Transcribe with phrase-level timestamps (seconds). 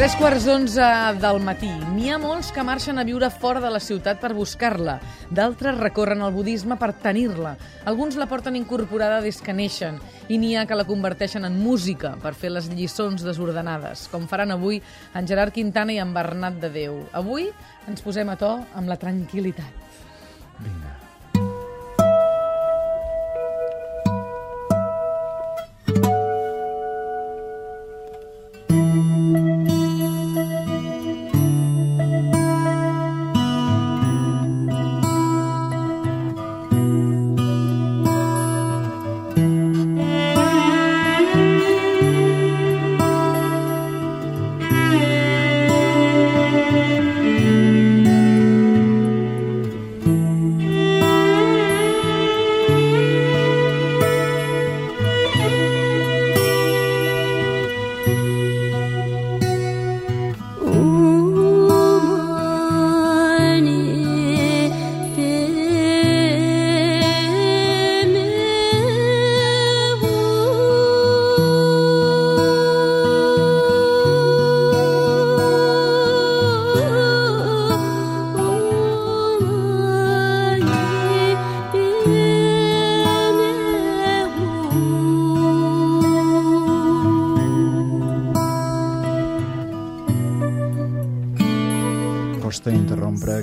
[0.00, 0.84] Tres quarts d'onze
[1.20, 1.68] del matí.
[1.92, 4.94] N'hi ha molts que marxen a viure fora de la ciutat per buscar-la.
[5.28, 7.52] D'altres recorren al budisme per tenir-la.
[7.84, 10.00] Alguns la porten incorporada des que neixen.
[10.32, 14.56] I n'hi ha que la converteixen en música per fer les lliçons desordenades, com faran
[14.56, 14.80] avui
[15.12, 17.02] en Gerard Quintana i en Bernat de Déu.
[17.12, 17.50] Avui
[17.84, 20.08] ens posem a to amb la tranquil·litat.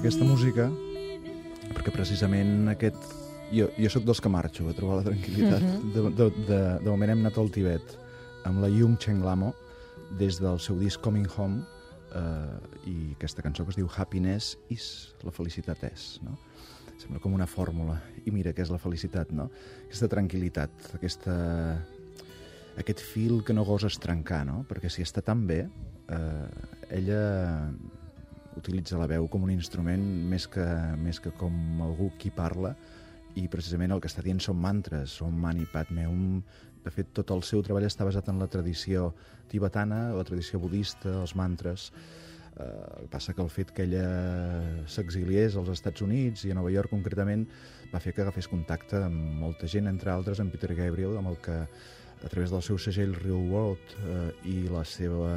[0.07, 0.69] Aquesta música
[1.75, 2.95] perquè precisament aquest...
[3.51, 5.65] Jo, jo sóc dels que marxo a trobar la tranquil·litat.
[5.95, 7.95] de, de, de, de moment hem anat al Tibet
[8.47, 9.49] amb la Yung Cheng Lamo
[10.19, 11.59] des del seu disc Coming Home
[12.15, 14.87] eh, i aquesta cançó que es diu Happiness is,
[15.27, 16.37] la felicitat és, no?
[17.01, 17.99] Sembla com una fórmula.
[18.23, 19.49] I mira què és la felicitat, no?
[19.89, 21.35] Aquesta tranquil·litat, aquesta,
[22.79, 24.61] aquest fil que no goses trencar, no?
[24.71, 25.65] Perquè si està tan bé,
[26.07, 27.23] eh, ella
[28.57, 30.65] utilitza la veu com un instrument més que,
[30.99, 32.73] més que com algú qui parla
[33.37, 36.39] i precisament el que està dient són mantres, són mani padme hum.
[36.87, 39.09] De fet, tot el seu treball està basat en la tradició
[39.51, 41.89] tibetana, la tradició budista, els mantres.
[42.57, 44.05] Eh, passa que el fet que ella
[44.87, 47.43] s'exiliés als Estats Units i a Nova York concretament
[47.91, 51.37] va fer que agafés contacte amb molta gent, entre altres amb Peter Gabriel, amb el
[51.43, 51.57] que
[52.23, 55.29] a través del seu segell Real World eh, i la seva,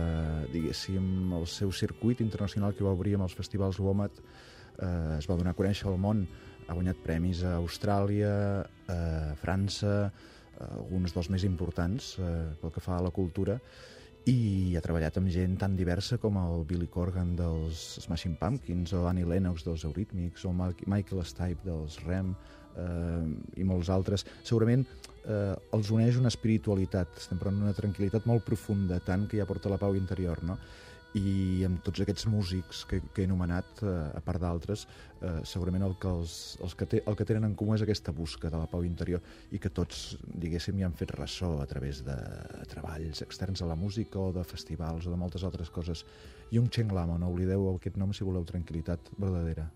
[0.53, 5.37] diguéssim, el seu circuit internacional que va obrir amb els festivals WOMAD eh, es va
[5.37, 6.25] donar a conèixer al món.
[6.69, 8.33] Ha guanyat premis a Austràlia,
[8.89, 8.99] a
[9.41, 9.95] França,
[10.61, 13.59] a alguns dels més importants eh, pel que fa a la cultura,
[14.29, 19.07] i ha treballat amb gent tan diversa com el Billy Corgan dels Smashing Pumpkins o
[19.09, 22.35] Annie Lennox dels Eurythmics o Michael Stipe dels Rem
[22.77, 23.25] eh,
[23.57, 24.27] i molts altres.
[24.43, 24.85] Segurament
[25.25, 29.73] eh, els uneix una espiritualitat, estem parlant d'una tranquil·litat molt profunda, tant que ja porta
[29.73, 30.59] la pau interior, no?
[31.19, 34.85] i amb tots aquests músics que, que he anomenat, eh, a part d'altres,
[35.19, 38.15] eh, segurament el que, els, els que té, el que tenen en comú és aquesta
[38.15, 42.05] busca de la pau interior i que tots, diguéssim, hi han fet ressò a través
[42.07, 42.17] de
[42.71, 46.05] treballs externs a la música o de festivals o de moltes altres coses.
[46.55, 49.67] Yung Cheng Lama, no oblideu aquest nom si voleu tranquil·litat verdadera.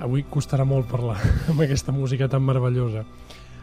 [0.00, 1.18] Avui costarà molt parlar
[1.52, 3.04] amb aquesta música tan meravellosa.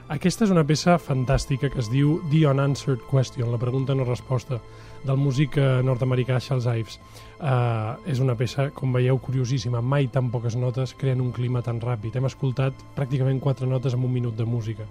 [0.07, 4.61] Aquesta és una peça fantàstica que es diu The Unanswered Question, la pregunta no resposta,
[5.03, 6.95] del músic eh, nord-americà Charles Ives.
[7.37, 9.81] Uh, és una peça, com veieu, curiosíssima.
[9.81, 12.15] Mai tan poques notes creen un clima tan ràpid.
[12.15, 14.87] Hem escoltat pràcticament quatre notes en un minut de música.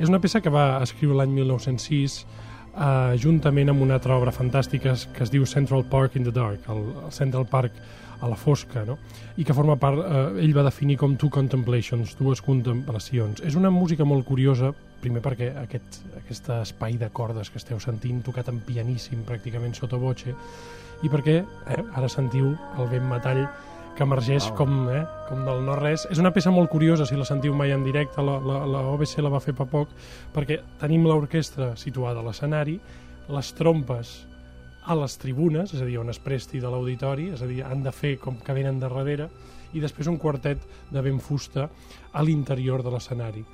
[0.00, 2.18] És una peça que va escriure l'any 1906
[2.74, 6.66] uh, juntament amb una altra obra fantàstica que es diu Central Park in the Dark,
[6.74, 7.78] el, el Central Park
[8.20, 8.98] a la fosca, no?
[9.36, 13.42] i que forma part, eh, ell va definir com two contemplations, dues contemplacions.
[13.42, 14.72] És una música molt curiosa,
[15.02, 20.00] primer perquè aquest, aquest espai de cordes que esteu sentint tocat en pianíssim, pràcticament sota
[20.00, 20.34] voce,
[21.02, 23.46] i perquè eh, ara sentiu el vent metall
[23.94, 24.56] que emergeix Wow.
[24.56, 26.06] com, eh, com del no-res.
[26.10, 29.18] És una peça molt curiosa, si la sentiu mai en directe, la, la, la OBC
[29.22, 29.88] la va fer fa poc,
[30.34, 32.80] perquè tenim l'orquestra situada a l'escenari,
[33.28, 34.26] les trompes
[34.84, 37.82] a les tribunes, és a dir, on es presti de l'auditori, és a dir, han
[37.84, 39.28] de fer com que venen de darrere,
[39.74, 40.60] i després un quartet
[40.92, 41.68] de ben fusta
[42.12, 43.44] a l'interior de l'escenari.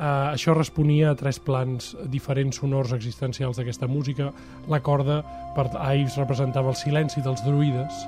[0.00, 4.30] Uh, això responia a tres plans diferents sonors existencials d'aquesta música.
[4.72, 5.20] La corda
[5.56, 8.04] per Ives representava el silenci dels druides,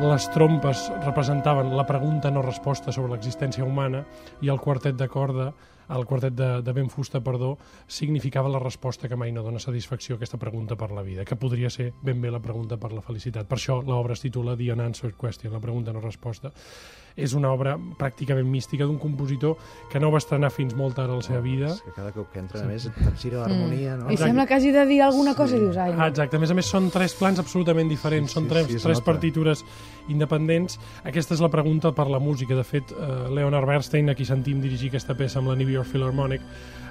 [0.00, 4.00] les trompes representaven la pregunta no resposta sobre l'existència humana
[4.40, 5.50] i el quartet de corda,
[5.92, 7.50] el quartet de, de ben fusta, perdó,
[7.86, 11.36] significava la resposta que mai no dona satisfacció a aquesta pregunta per la vida, que
[11.36, 13.48] podria ser ben bé la pregunta per la felicitat.
[13.50, 16.54] Per això l'obra es titula The Unanswered Question, la pregunta no resposta.
[17.16, 19.56] És una obra pràcticament mística d'un compositor
[19.90, 21.66] que no va estrenar fins molt tard a la seva vida.
[21.74, 24.10] És que cada cop que entra, a més, capgira l'harmonia, no?
[24.10, 26.06] I sembla que hagi de dir alguna cosa i dius, ai, Ah, no.
[26.06, 28.76] exacte, a més a més són tres plans absolutament diferents, Sí, són sí, tres, sí,
[28.76, 29.64] es tres partitures
[30.08, 30.78] independents.
[31.04, 32.54] Aquesta és la pregunta per la música.
[32.54, 35.86] De fet, eh, Leonard Bernstein, a qui sentim dirigir aquesta peça amb la New York
[35.88, 36.40] Philharmonic,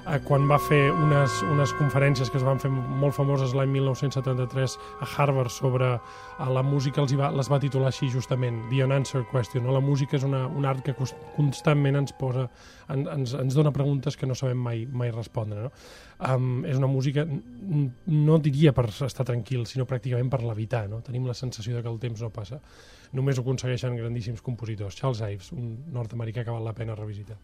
[0.06, 4.76] eh, quan va fer unes, unes conferències que es van fer molt famoses l'any 1973
[5.00, 5.92] a Harvard sobre
[6.40, 9.64] a la música, els va, les va titular així justament, The Unanswered Question.
[9.66, 9.74] No?
[9.76, 10.94] La música és una, un art que
[11.36, 12.46] constantment ens posa,
[12.88, 15.66] en, ens, ens dona preguntes que no sabem mai, mai respondre.
[15.66, 15.72] No?
[16.20, 20.86] Um, és una música, no diria per estar tranquil, sinó pràcticament per levitar.
[20.92, 21.00] No?
[21.06, 22.60] Tenim la sensació de que el temps no passa.
[23.16, 24.96] Només ho aconsegueixen grandíssims compositors.
[24.96, 27.40] Charles Ives, un nord-americà que val la pena revisitar.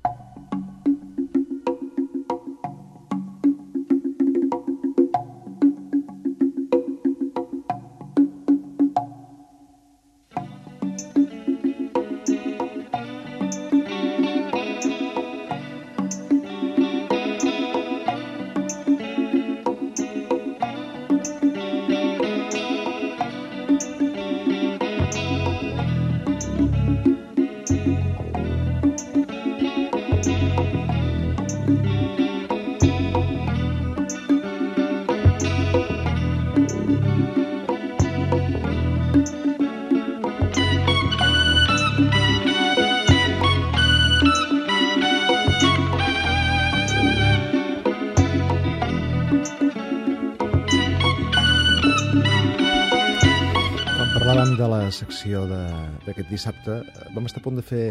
[54.86, 57.84] La secció d'aquest dissabte, eh, vam estar a punt de fer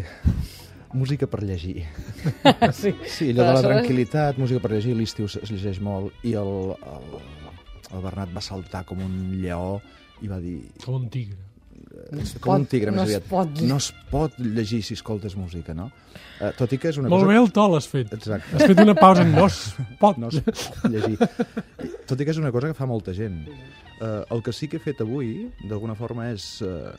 [0.95, 1.83] música per llegir.
[2.81, 2.93] sí.
[3.03, 6.53] Sí, allò de la tranquil·litat, música per llegir, l'estiu es es llegeix molt, i el,
[6.93, 7.17] el,
[7.91, 9.81] el Bernat va saltar com un lleó
[10.23, 10.61] i va dir...
[10.85, 11.44] Com un tigre.
[12.41, 13.29] Com un pot- tigre, no més es aviat.
[13.29, 15.89] pot- No es pot llegir si escoltes música, no?
[16.41, 17.31] Uh, tot i que és una Molt cosa...
[17.33, 18.11] bé el to l'has fet.
[18.13, 18.55] Exacte.
[18.57, 19.59] Has fet una pausa en no es
[19.99, 20.17] pot.
[20.19, 21.17] no es pot llegir.
[22.05, 23.45] Tot i que és una cosa que fa molta gent.
[24.01, 26.91] Uh, el que sí que he fet avui, d'alguna forma, és uh,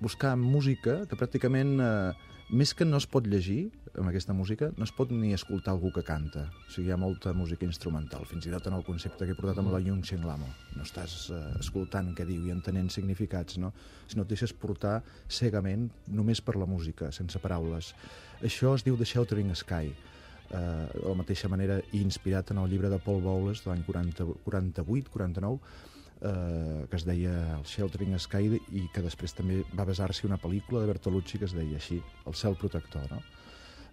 [0.00, 4.84] buscar música que pràcticament, uh, més que no es pot llegir amb aquesta música, no
[4.86, 6.46] es pot ni escoltar algú que canta.
[6.66, 9.38] O sigui, hi ha molta música instrumental, fins i tot en el concepte que he
[9.38, 10.48] portat amb la Yung Chen Lamo.
[10.76, 13.72] No estàs uh, escoltant què diu i entenent significats, no?
[14.10, 17.94] sinó et deixes portar cegament només per la música, sense paraules.
[18.42, 19.86] Això es diu The Sheltering Sky
[20.50, 20.58] eh,
[20.94, 25.58] de la mateixa manera inspirat en el llibre de Paul Bowles de l'any 48-49
[26.20, 30.82] eh, que es deia El Sheltering Sky i que després també va basar-se una pel·lícula
[30.82, 33.20] de Bertolucci que es deia així, El cel protector no?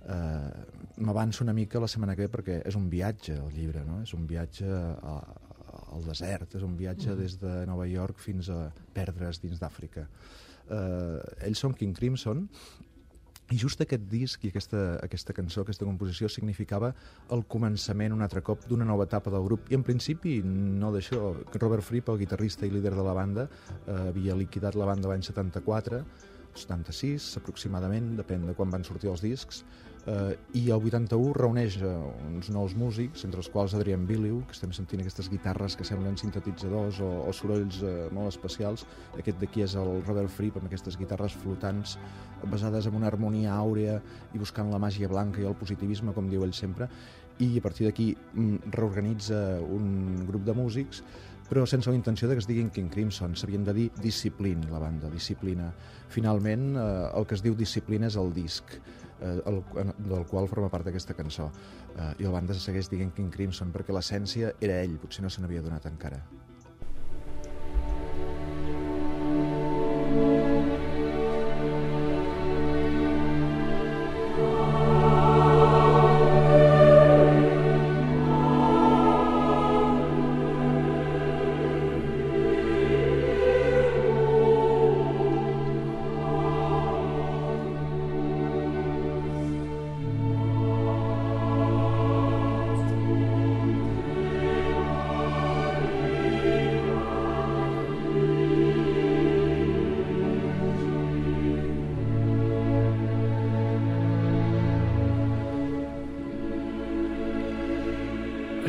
[0.08, 0.52] eh,
[0.98, 4.02] m'avanço una mica la setmana que ve perquè és un viatge el llibre, no?
[4.04, 5.18] és un viatge a,
[5.94, 10.08] al desert, és un viatge des de Nova York fins a perdre's dins d'Àfrica.
[10.68, 12.48] Eh, ells són King Crimson
[13.50, 16.92] i just aquest disc i aquesta, aquesta cançó, aquesta composició, significava
[17.32, 19.70] el començament un altre cop d'una nova etapa del grup.
[19.72, 21.32] I en principi no d'això.
[21.56, 23.48] Robert Fripp, el guitarrista i líder de la banda,
[23.86, 26.04] eh, havia liquidat la banda l'any 74,
[26.60, 29.62] 76 aproximadament, depèn de quan van sortir els discs,
[30.08, 31.92] eh, i el 81 reuneix eh,
[32.32, 36.18] uns nous músics, entre els quals Adrian Biliu, que estem sentint aquestes guitarres que semblen
[36.20, 38.88] sintetitzadors o, o sorolls eh, molt especials.
[39.20, 41.98] Aquest d'aquí és el Robert Fripp, amb aquestes guitarres flotants,
[42.48, 44.02] basades en una harmonia àurea
[44.34, 46.90] i buscant la màgia blanca i el positivisme, com diu ell sempre,
[47.38, 51.04] i a partir d'aquí mm, reorganitza un grup de músics
[51.50, 53.36] però sense la intenció de que es diguin King Crimson.
[53.36, 55.72] S'havien de dir Discipline, la banda, Disciplina.
[56.14, 56.86] Finalment, eh,
[57.16, 58.76] el que es diu Disciplina és el disc,
[59.22, 59.62] eh, el,
[59.98, 61.50] del qual forma part d'aquesta cançó.
[61.96, 65.32] Eh, I la banda se segueix dient King Crimson perquè l'essència era ell, potser no
[65.32, 66.22] se n'havia donat encara.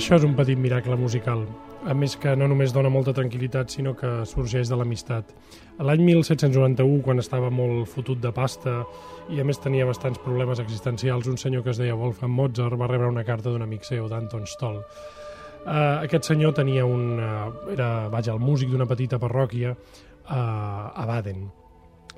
[0.09, 1.43] Això és un petit miracle musical,
[1.85, 5.35] a més que no només dona molta tranquil·litat, sinó que sorgeix de l'amistat.
[5.85, 8.79] L'any 1791, quan estava molt fotut de pasta
[9.29, 12.89] i a més tenia bastants problemes existencials, un senyor que es deia Wolfgang Mozart va
[12.89, 14.81] rebre una carta d'un amic seu, d'Anton Stoll.
[14.81, 17.21] Uh, aquest senyor tenia un...
[17.21, 21.51] Uh, era, vaja, el músic d'una petita parròquia uh, a Baden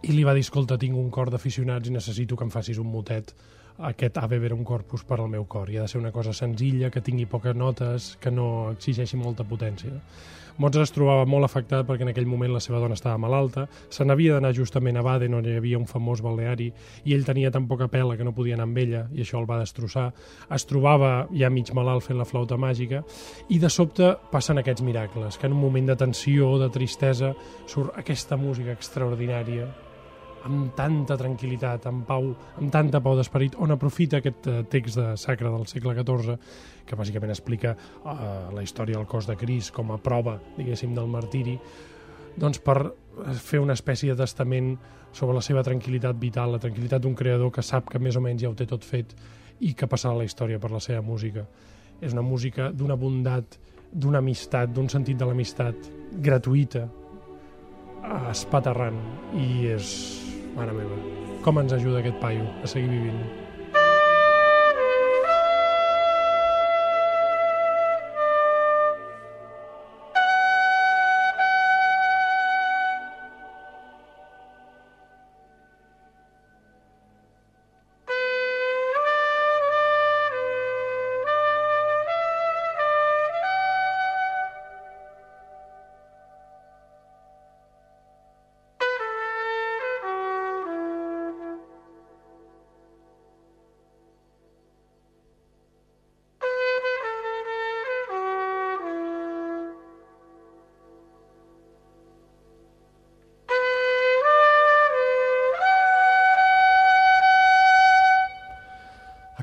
[0.06, 2.86] i li va dir, escolta, tinc un cor d'aficionats i necessito que em facis un
[2.94, 3.34] motet
[3.82, 6.90] aquest Ave Verum Corpus per al meu cor i ha de ser una cosa senzilla,
[6.90, 10.00] que tingui poques notes, que no exigeixi molta potència.
[10.60, 14.04] Mozart es trobava molt afectat perquè en aquell moment la seva dona estava malalta, se
[14.04, 16.66] n'havia d'anar justament a Baden on hi havia un famós balneari
[17.08, 19.48] i ell tenia tan poca pela que no podia anar amb ella i això el
[19.48, 20.10] va destrossar.
[20.52, 23.00] Es trobava ja mig malalt fent la flauta màgica
[23.48, 27.32] i de sobte passen aquests miracles, que en un moment de tensió, de tristesa,
[27.64, 29.70] surt aquesta música extraordinària
[30.48, 32.30] amb tanta tranquil·litat, amb pau,
[32.60, 36.36] amb tanta pau d'esperit, on aprofita aquest uh, text de sacre del segle XIV,
[36.86, 41.10] que bàsicament explica uh, la història del cos de Cris com a prova, diguéssim, del
[41.10, 41.58] martiri,
[42.40, 44.76] doncs per eh, fer una espècie de testament
[45.12, 48.44] sobre la seva tranquil·litat vital, la tranquil·litat d'un creador que sap que més o menys
[48.44, 49.16] ja ho té tot fet
[49.60, 51.44] i que passarà la història per la seva música.
[52.00, 53.58] És una música d'una bondat,
[53.90, 55.90] d'una amistat, d'un sentit de l'amistat
[56.22, 56.86] gratuïta,
[58.30, 59.02] espaterrant,
[59.36, 60.29] i és
[60.60, 60.96] Mare meva,
[61.40, 63.49] com ens ajuda aquest paio a seguir vivint?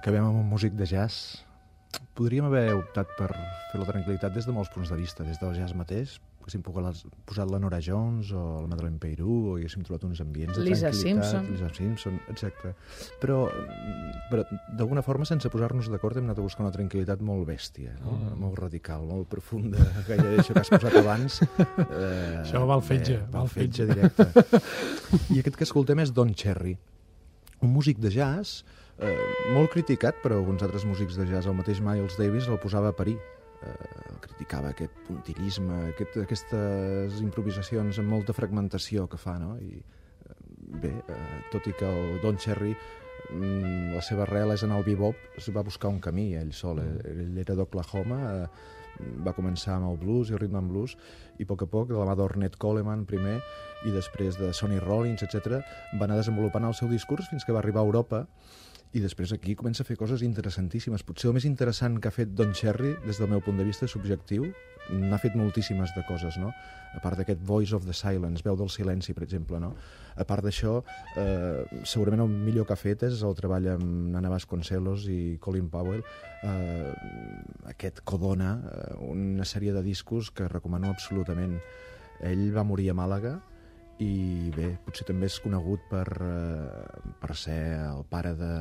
[0.08, 1.42] Acabem amb un músic de jazz.
[2.16, 3.28] Podríem haver optat per
[3.74, 7.52] fer la tranquil·litat des de molts punts de vista, des del jazz mateix, haguéssim posat
[7.52, 11.28] la Nora Jones o la Madeleine Peyrou, o haguéssim trobat uns ambients de Lisa tranquil·litat.
[11.28, 11.52] Simpson.
[11.52, 12.72] Lisa Simpson, exacte.
[13.20, 13.42] Però,
[14.32, 14.48] però
[14.80, 18.16] d'alguna forma, sense posar-nos d'acord, hem anat a buscar una tranquil·litat molt bèstia, no?
[18.16, 18.40] Mm.
[18.46, 21.42] molt radical, molt profunda, gairebé això que has posat abans.
[21.44, 23.92] Eh, Això va al fetge, bé, va al al fetge fetge.
[23.92, 24.64] directe.
[25.36, 26.78] I aquest que escoltem és Don Cherry,
[27.60, 28.62] un músic de jazz
[29.00, 31.48] eh, molt criticat per alguns altres músics de jazz.
[31.48, 33.18] El mateix Miles Davis el posava a parir.
[33.66, 39.56] Eh, criticava aquest puntillisme, aquest, aquestes improvisacions amb molta fragmentació que fa, no?
[39.58, 40.38] I, eh,
[40.84, 44.86] bé, eh, tot i que el Don Cherry mm, la seva arrel és en el
[44.86, 46.84] bebop, es va buscar un camí ell sol.
[46.86, 48.76] Eh, Ell era d'Oklahoma, eh,
[49.26, 50.96] va començar amb el blues i el rhythm and blues
[51.38, 53.40] i a poc a poc, de la mà d'Ornette Coleman primer
[53.86, 55.62] i després de Sonny Rollins, etc,
[56.00, 58.26] va anar desenvolupant el seu discurs fins que va arribar a Europa
[58.96, 61.04] i després aquí comença a fer coses interessantíssimes.
[61.04, 63.88] Potser el més interessant que ha fet Don Cherry, des del meu punt de vista
[63.88, 64.48] subjectiu,
[64.88, 66.54] n'ha fet moltíssimes de coses, no?
[66.96, 69.74] A part d'aquest Voice of the Silence, veu del silenci, per exemple, no?
[70.16, 70.78] A part d'això,
[71.20, 75.68] eh, segurament el millor que ha fet és el treball amb Nana Vasconcelos i Colin
[75.70, 76.02] Powell,
[76.44, 76.94] eh,
[77.74, 81.60] aquest Codona, eh, una sèrie de discos que recomano absolutament.
[82.22, 83.42] Ell va morir a Màlaga,
[84.04, 88.52] i bé, potser també és conegut per, eh, per ser el pare de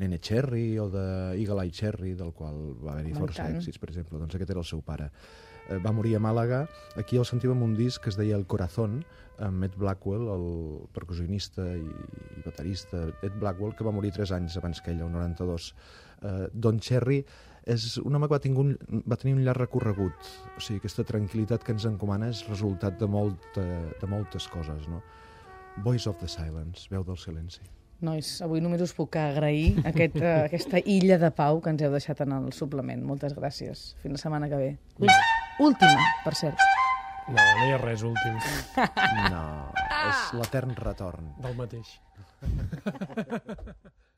[0.00, 1.04] Nene Cherry o de
[1.38, 4.18] Eagle Eye Cherry, del qual va haver-hi força èxits, per exemple.
[4.18, 5.10] Doncs aquest era el seu pare.
[5.68, 6.64] Eh, va morir a Màlaga.
[6.98, 9.04] Aquí el sentim amb un disc que es deia El Corazón,
[9.38, 10.46] amb Ed Blackwell, el
[10.94, 11.86] percussionista i,
[12.38, 15.72] i baterista Ed Blackwell, que va morir 3 anys abans que ell, el 92.
[16.22, 17.22] Eh, Don Cherry
[17.66, 18.72] és un home que va, tenir un,
[19.08, 20.30] va tenir un llarg recorregut.
[20.56, 23.62] O sigui, aquesta tranquil·litat que ens encomana és resultat de, molta,
[24.00, 25.02] de moltes coses, no?
[25.84, 27.62] Voice of the Silence, veu del silenci.
[28.02, 31.92] Nois, avui només us puc agrair aquest, uh, aquesta illa de pau que ens heu
[31.94, 33.04] deixat en el suplement.
[33.06, 33.92] Moltes gràcies.
[34.02, 34.70] Fins la setmana que ve.
[35.62, 36.58] Última, per cert.
[37.28, 38.34] No, no hi ha res últim
[39.30, 39.44] No,
[40.10, 41.30] és l'etern retorn.
[41.44, 41.94] del mateix.